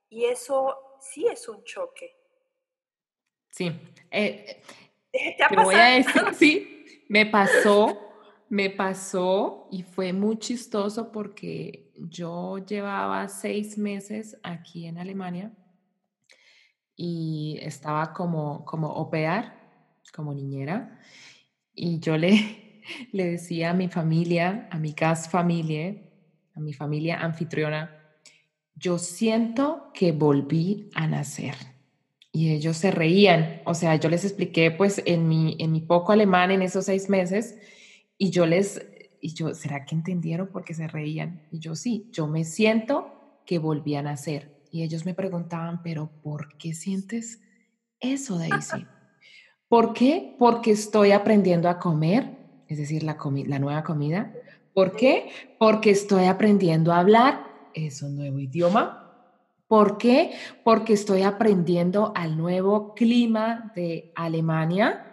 [0.08, 2.16] y eso sí es un choque.
[3.50, 3.72] Sí.
[4.10, 4.62] Eh,
[5.10, 8.11] ¿Te, voy a decir, sí, me pasó,
[8.52, 15.54] me pasó y fue muy chistoso porque yo llevaba seis meses aquí en Alemania
[16.94, 19.54] y estaba como, como opear,
[20.14, 21.00] como niñera,
[21.74, 25.96] y yo le, le decía a mi familia, a mi casa familia,
[26.54, 28.02] a mi familia anfitriona,
[28.74, 31.54] yo siento que volví a nacer.
[32.32, 36.12] Y ellos se reían, o sea, yo les expliqué pues en mi, en mi poco
[36.12, 37.56] alemán en esos seis meses
[38.18, 38.80] y yo les
[39.22, 41.46] y yo, ¿será que entendieron porque se reían?
[41.52, 44.60] Y yo sí, yo me siento que volví a nacer.
[44.72, 47.40] Y ellos me preguntaban, pero ¿por qué sientes
[48.00, 48.84] eso, Daisy?
[49.68, 50.34] ¿Por qué?
[50.40, 54.34] Porque estoy aprendiendo a comer, es decir, la, la nueva comida.
[54.74, 55.30] ¿Por qué?
[55.58, 58.98] Porque estoy aprendiendo a hablar, es un nuevo idioma.
[59.68, 60.32] ¿Por qué?
[60.64, 65.11] Porque estoy aprendiendo al nuevo clima de Alemania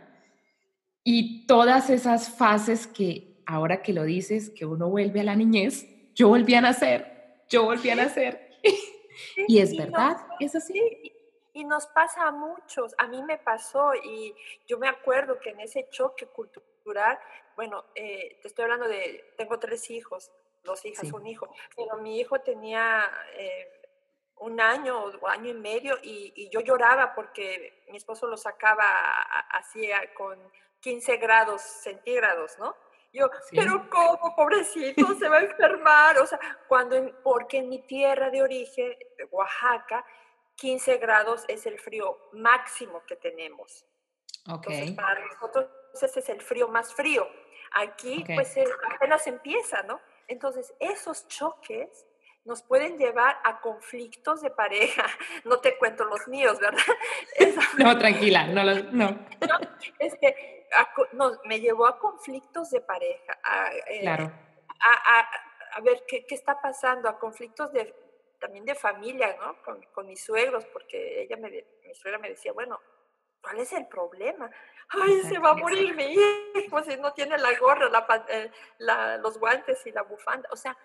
[1.03, 5.87] y todas esas fases que ahora que lo dices, que uno vuelve a la niñez,
[6.13, 8.51] yo volví a nacer, yo volví a nacer.
[9.47, 11.13] y es verdad, es así.
[11.53, 14.35] Y nos pasa a muchos, a mí me pasó y
[14.67, 17.17] yo me acuerdo que en ese choque cultural,
[17.55, 20.31] bueno, eh, te estoy hablando de, tengo tres hijos,
[20.63, 23.78] dos hijas, un hijo, pero mi hijo tenía eh,
[24.39, 28.83] un año o año y medio y, y, yo lloraba porque mi esposo lo sacaba
[29.51, 30.39] así con
[30.79, 32.75] 15 grados centígrados, ¿no?
[33.11, 36.19] Yo, pero ¿cómo, pobrecito, se va a enfermar?
[36.19, 38.95] O sea, cuando, porque en mi tierra de origen,
[39.31, 40.05] Oaxaca,
[40.55, 43.85] 15 grados es el frío máximo que tenemos.
[44.47, 44.75] Okay.
[44.75, 47.27] Entonces, para nosotros ese es el frío más frío.
[47.73, 48.55] Aquí, pues
[48.95, 49.99] apenas empieza, ¿no?
[50.27, 52.05] Entonces, esos choques
[52.45, 55.05] nos pueden llevar a conflictos de pareja.
[55.45, 56.83] No te cuento los míos, ¿verdad?
[57.77, 59.11] no, tranquila, no, los, no.
[59.11, 59.59] no
[59.99, 60.67] es que
[61.13, 64.31] no, me llevó a conflictos de pareja, a, eh, claro.
[64.79, 67.95] a, ver ¿qué, qué, está pasando, a conflictos de,
[68.39, 69.61] también de familia, ¿no?
[69.63, 72.79] Con, con mis suegros, porque ella me, mi suegra me decía, bueno,
[73.41, 74.49] ¿cuál es el problema?
[74.89, 79.17] Ay, se va a morir mi hijo si no tiene la gorra, la, eh, la,
[79.17, 80.49] los guantes y la bufanda.
[80.51, 80.77] O sea,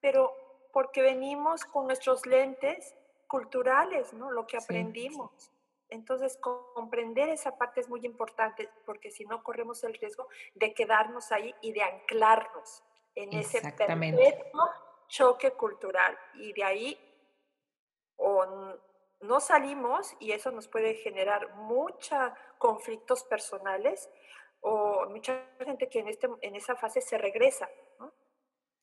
[0.00, 0.34] pero
[0.72, 2.94] porque venimos con nuestros lentes
[3.28, 4.30] culturales, ¿no?
[4.30, 5.52] Lo que aprendimos.
[5.88, 11.32] Entonces, comprender esa parte es muy importante porque si no corremos el riesgo de quedarnos
[11.32, 12.82] ahí y de anclarnos
[13.14, 14.58] en ese perfecto
[15.08, 16.18] choque cultural.
[16.34, 16.98] Y de ahí
[18.16, 18.46] o
[19.20, 24.10] no salimos y eso nos puede generar muchos conflictos personales
[24.60, 27.68] o mucha gente que en, este, en esa fase se regresa.
[27.98, 28.12] ¿no?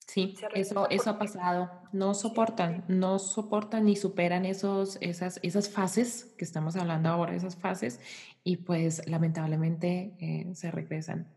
[0.09, 1.69] Sí, eso, eso ha pasado.
[1.91, 7.55] No soportan, no soportan ni superan esos, esas, esas fases que estamos hablando ahora, esas
[7.55, 8.01] fases,
[8.43, 11.31] y pues lamentablemente eh, se regresan.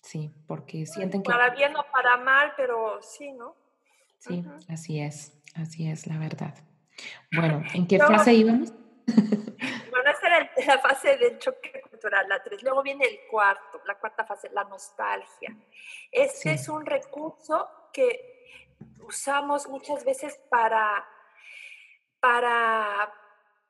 [0.00, 1.32] Sí, porque sienten que...
[1.32, 3.56] Para bien o para mal, pero sí, ¿no?
[4.20, 6.54] Sí, así es, así es la verdad.
[7.34, 8.72] Bueno, ¿en qué fase íbamos?
[9.08, 12.62] bueno, esa era la fase del choque cultural, la tres.
[12.62, 15.56] Luego viene el cuarto, la cuarta fase, la nostalgia.
[16.12, 18.34] Este es un recurso que
[19.06, 21.08] usamos muchas veces para,
[22.20, 23.14] para,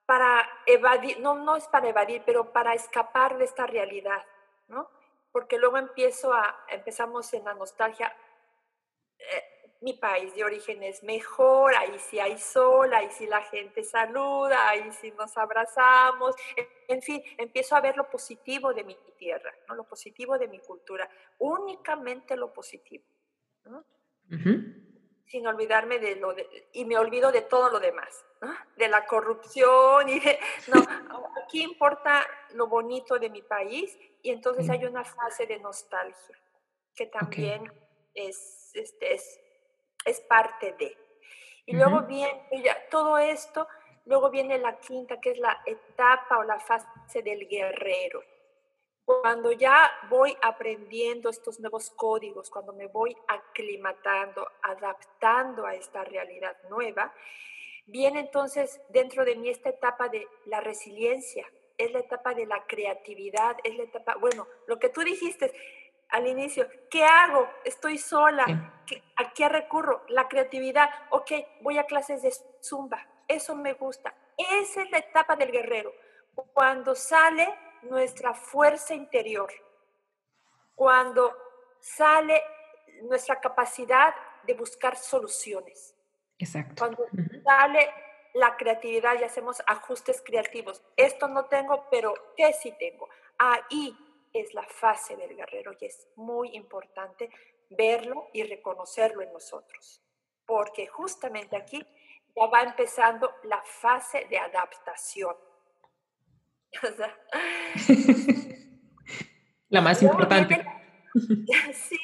[0.07, 4.25] para evadir, no, no es para evadir, pero para escapar de esta realidad,
[4.67, 4.91] ¿no?
[5.31, 8.17] Porque luego empiezo a, empezamos en la nostalgia.
[9.19, 13.85] Eh, mi país de origen es mejor, ahí sí hay sol, ahí sí la gente
[13.85, 16.35] saluda, ahí sí nos abrazamos,
[16.89, 19.75] en fin, empiezo a ver lo positivo de mi tierra, ¿no?
[19.75, 21.07] lo positivo de mi cultura,
[21.39, 23.05] únicamente lo positivo,
[25.27, 28.25] sin olvidarme de lo de, y me olvido de todo lo demás,
[28.77, 30.85] de la corrupción y de, no,
[31.45, 36.39] aquí importa lo bonito de mi país y entonces hay una fase de nostalgia
[36.95, 37.73] que también
[38.15, 39.41] es, este, es
[40.05, 40.97] es parte de.
[41.67, 42.47] Y luego viene
[42.91, 43.67] todo esto,
[44.05, 48.23] luego viene la quinta, que es la etapa o la fase del guerrero.
[49.05, 56.57] Cuando ya voy aprendiendo estos nuevos códigos, cuando me voy aclimatando, adaptando a esta realidad
[56.71, 57.13] nueva,
[57.87, 61.47] viene entonces dentro de mí esta etapa de la resiliencia,
[61.77, 65.53] es la etapa de la creatividad, es la etapa, bueno, lo que tú dijiste,
[66.09, 67.49] al inicio, ¿qué hago?
[67.65, 68.45] Estoy sola.
[69.17, 70.05] ¿A qué recurro?
[70.09, 70.89] La creatividad.
[71.11, 72.33] Ok, voy a clases de
[72.63, 73.05] zumba.
[73.27, 74.15] Eso me gusta.
[74.37, 75.93] Esa es la etapa del guerrero.
[76.53, 77.53] Cuando sale
[77.85, 79.51] nuestra fuerza interior.
[80.75, 81.37] Cuando
[81.81, 82.43] sale
[83.03, 84.15] nuestra capacidad
[84.45, 85.95] de buscar soluciones.
[86.39, 86.75] Exacto.
[86.79, 87.07] Cuando
[87.45, 87.91] sale
[88.35, 90.83] la creatividad y hacemos ajustes creativos.
[90.97, 93.09] Esto no tengo, pero ¿qué sí tengo?
[93.39, 93.97] Ahí
[94.33, 97.31] es la fase del guerrero y es muy importante
[97.71, 100.03] verlo y reconocerlo en nosotros,
[100.45, 101.87] porque justamente aquí
[102.35, 105.37] ya va empezando la fase de adaptación.
[109.69, 110.65] la más importante.
[111.15, 111.99] sí,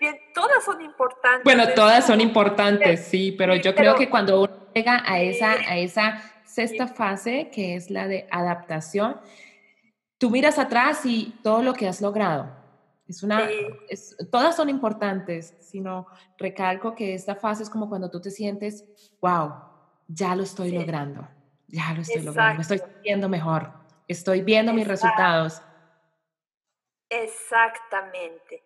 [0.00, 1.44] bien, todas son importantes.
[1.44, 5.76] Bueno, todas son importantes, sí, pero yo creo que cuando uno llega a esa, a
[5.76, 9.20] esa sexta fase, que es la de adaptación,
[10.18, 12.56] tú miras atrás y todo lo que has logrado.
[13.06, 13.48] Es una,
[14.30, 16.06] todas son importantes, sino
[16.36, 18.84] recalco que esta fase es como cuando tú te sientes,
[19.22, 19.54] wow,
[20.08, 21.26] ya lo estoy logrando,
[21.68, 23.72] ya lo estoy logrando, me estoy sintiendo mejor,
[24.08, 25.62] estoy viendo mis resultados.
[27.08, 28.64] Exactamente.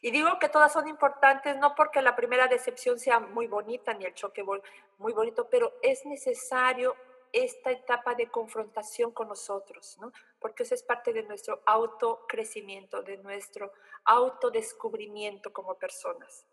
[0.00, 4.04] Y digo que todas son importantes, no porque la primera decepción sea muy bonita ni
[4.04, 6.94] el choque muy bonito, pero es necesario
[7.32, 10.12] esta etapa de confrontación con nosotros, ¿no?
[10.38, 13.72] Porque eso es parte de nuestro autocrecimiento, de nuestro
[14.04, 16.46] autodescubrimiento como personas.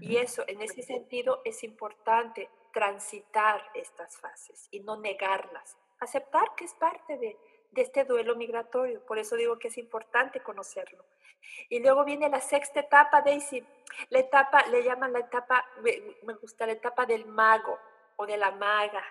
[0.00, 6.64] Y eso, en ese sentido, es importante transitar estas fases y no negarlas, aceptar que
[6.64, 7.38] es parte de,
[7.70, 9.04] de este duelo migratorio.
[9.06, 11.04] Por eso digo que es importante conocerlo.
[11.68, 13.64] Y luego viene la sexta etapa, Daisy.
[14.08, 15.64] La etapa, le llaman la etapa,
[16.22, 17.78] me gusta la etapa del mago
[18.16, 19.04] o de la maga,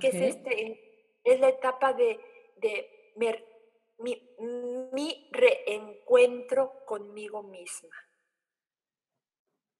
[0.00, 2.20] que es, este, es la etapa de,
[2.56, 3.12] de
[3.98, 4.36] mi,
[4.92, 7.96] mi reencuentro conmigo misma.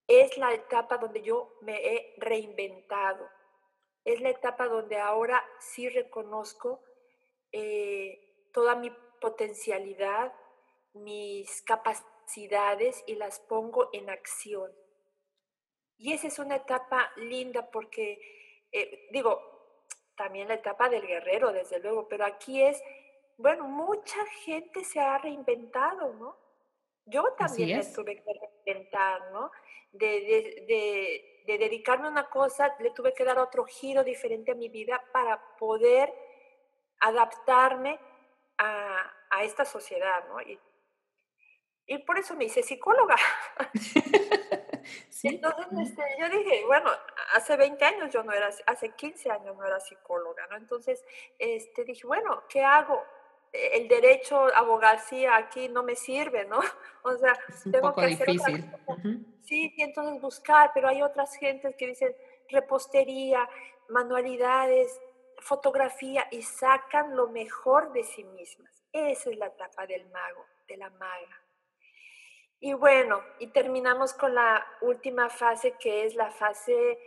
[0.07, 3.29] Es la etapa donde yo me he reinventado.
[4.05, 6.83] Es la etapa donde ahora sí reconozco
[7.57, 8.91] eh, toda mi
[9.21, 10.33] potencialidad,
[10.93, 14.73] mis capacidades y las pongo en acción.
[15.97, 18.21] Y esa es una etapa linda porque,
[18.73, 19.41] eh, digo,
[20.17, 22.83] también la etapa del guerrero, desde luego, pero aquí es,
[23.37, 26.37] bueno, mucha gente se ha reinventado, ¿no?
[27.07, 28.33] Yo también me tuve que
[28.65, 29.53] reinventar, ¿no?
[29.93, 30.07] De,
[30.67, 34.69] de, de, dedicarme a una cosa, le tuve que dar otro giro diferente a mi
[34.69, 36.13] vida para poder
[37.05, 37.99] adaptarme
[38.59, 40.41] a, a esta sociedad, ¿no?
[40.41, 40.59] Y,
[41.87, 43.17] y por eso me hice psicóloga.
[45.23, 46.91] Entonces, este, yo dije, bueno,
[47.35, 50.57] hace 20 años yo no era, hace 15 años no era psicóloga, ¿no?
[50.57, 51.03] Entonces,
[51.39, 53.03] este, dije, bueno, ¿qué hago?
[53.53, 56.61] E, el derecho, abogacía aquí no me sirve, ¿no?
[57.03, 57.39] O sea,
[57.71, 58.71] tengo que hacer difícil.
[59.43, 62.17] Sí, y entonces buscar, pero hay otras gentes que dicen
[62.49, 63.47] repostería,
[63.89, 65.01] manualidades,
[65.45, 68.83] fotografía y sacan lo mejor de sí mismas.
[68.93, 71.43] Esa es la etapa del mago, de la maga.
[72.61, 76.99] Y bueno, y terminamos con la última fase que es la fase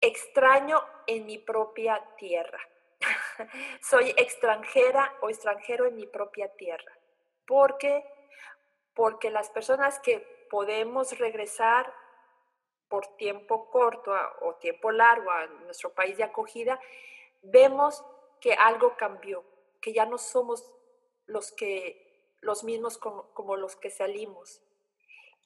[0.00, 2.60] extraño en mi propia tierra.
[3.82, 6.96] Soy extranjera o extranjero en mi propia tierra.
[7.46, 8.04] ¿Por qué?
[8.94, 11.92] Porque las personas que podemos regresar
[12.88, 16.80] por tiempo corto o tiempo largo a nuestro país de acogida,
[17.44, 18.04] vemos
[18.40, 19.44] que algo cambió,
[19.80, 20.70] que ya no somos
[21.26, 22.02] los que
[22.40, 24.60] los mismos como, los que salimos,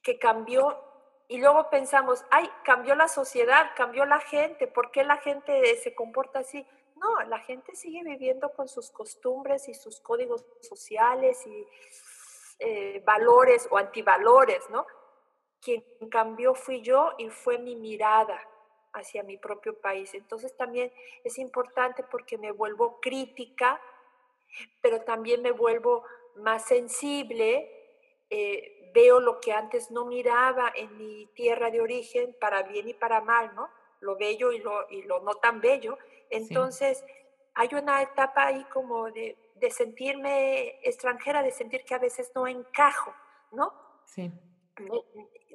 [0.03, 0.83] que cambió
[1.29, 5.95] y luego pensamos, ay, cambió la sociedad, cambió la gente, ¿por qué la gente se
[5.95, 6.67] comporta así?
[6.97, 11.69] No, la gente sigue viviendo con sus costumbres y sus códigos sociales y
[12.59, 14.85] eh, valores o antivalores, ¿no?
[15.61, 18.41] quien cambió fui yo y fue mi mirada
[18.99, 20.15] hacia mi propio país.
[20.15, 20.93] Entonces también
[21.25, 23.81] es importante porque me vuelvo crítica,
[24.83, 26.05] pero también me vuelvo
[26.37, 27.71] más sensible,
[28.31, 32.95] eh, veo lo que antes no miraba en mi tierra de origen, para bien y
[32.95, 33.69] para mal, ¿no?
[34.01, 35.99] Lo bello y lo, y lo no tan bello.
[36.31, 37.05] Entonces
[37.55, 42.47] hay una etapa ahí como de, de sentirme extranjera, de sentir que a veces no
[42.47, 43.15] encajo,
[43.53, 43.73] ¿no?
[44.05, 44.31] Sí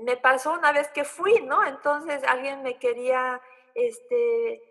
[0.01, 1.65] me pasó una vez que fui, ¿no?
[1.65, 3.41] Entonces alguien me quería
[3.75, 4.61] este,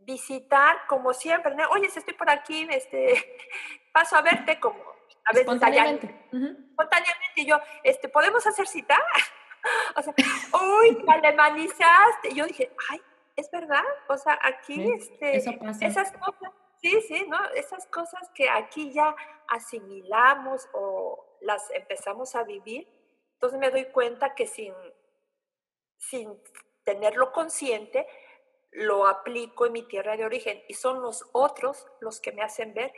[0.00, 1.68] visitar como siempre, ¿no?
[1.70, 3.14] Oye, si estoy por aquí, este,
[3.92, 4.78] paso a verte como
[5.24, 6.06] a veces Espontáneamente.
[6.32, 8.96] Espontáneamente yo, este, ¿podemos hacer cita?
[9.96, 10.14] o sea,
[10.52, 12.32] uy, alemanizaste.
[12.32, 13.00] Yo dije, ay,
[13.34, 15.56] es verdad, o sea, aquí, este, esas
[16.12, 17.38] cosas, sí, sí, ¿no?
[17.54, 19.14] Esas cosas que aquí ya
[19.48, 22.88] asimilamos o las empezamos a vivir,
[23.36, 24.72] entonces me doy cuenta que sin,
[25.98, 26.42] sin
[26.84, 28.06] tenerlo consciente,
[28.70, 32.72] lo aplico en mi tierra de origen y son los otros los que me hacen
[32.72, 32.92] ver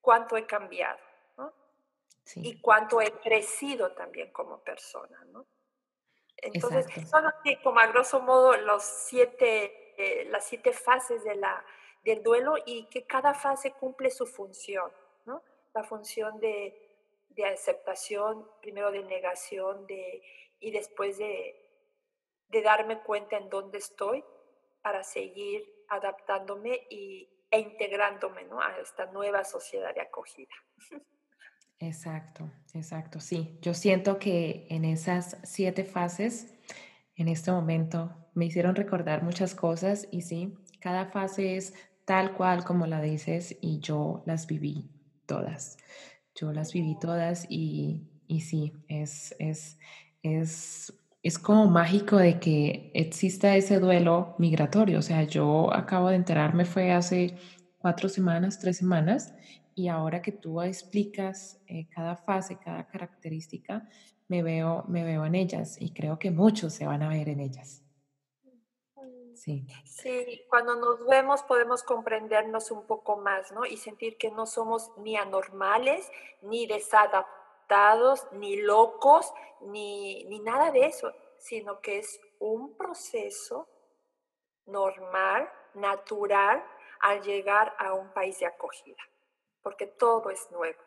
[0.00, 0.98] cuánto he cambiado
[2.36, 5.22] y cuánto he crecido también como persona.
[5.32, 5.46] ¿no?
[6.38, 11.62] Entonces, son así como a grosso modo los siete, eh, las siete fases de la,
[12.04, 14.90] del duelo y que cada fase cumple su función.
[15.26, 15.42] ¿no?
[15.74, 16.87] La función de
[17.28, 20.22] de aceptación, primero de negación de,
[20.60, 21.54] y después de,
[22.48, 24.24] de darme cuenta en dónde estoy
[24.82, 28.60] para seguir adaptándome y, e integrándome ¿no?
[28.60, 30.54] a esta nueva sociedad de acogida.
[31.80, 33.58] Exacto, exacto, sí.
[33.62, 36.54] Yo siento que en esas siete fases,
[37.14, 41.74] en este momento, me hicieron recordar muchas cosas y sí, cada fase es
[42.04, 44.90] tal cual como la dices y yo las viví
[45.26, 45.76] todas.
[46.40, 49.78] Yo las viví todas y, y sí, es, es,
[50.22, 55.00] es, es como mágico de que exista ese duelo migratorio.
[55.00, 57.36] O sea, yo acabo de enterarme, fue hace
[57.78, 59.34] cuatro semanas, tres semanas,
[59.74, 63.88] y ahora que tú explicas eh, cada fase, cada característica,
[64.28, 67.40] me veo, me veo en ellas y creo que muchos se van a ver en
[67.40, 67.87] ellas.
[69.38, 69.66] Sí.
[69.84, 73.64] sí, cuando nos vemos podemos comprendernos un poco más, ¿no?
[73.64, 76.10] Y sentir que no somos ni anormales,
[76.42, 83.68] ni desadaptados, ni locos, ni, ni nada de eso, sino que es un proceso
[84.66, 86.64] normal, natural,
[87.00, 89.02] al llegar a un país de acogida,
[89.62, 90.78] porque todo es nuevo.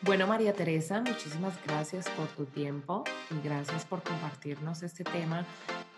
[0.00, 5.44] Bueno, María Teresa, muchísimas gracias por tu tiempo y gracias por compartirnos este tema